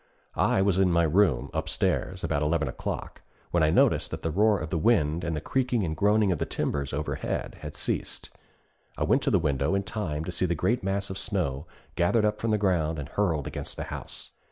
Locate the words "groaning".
5.95-6.31